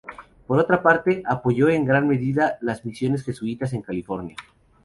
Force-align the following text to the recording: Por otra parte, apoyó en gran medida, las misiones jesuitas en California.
Por 0.47 0.57
otra 0.57 0.81
parte, 0.81 1.21
apoyó 1.27 1.69
en 1.69 1.85
gran 1.85 2.07
medida, 2.07 2.57
las 2.61 2.83
misiones 2.85 3.23
jesuitas 3.23 3.73
en 3.73 3.83
California. 3.83 4.35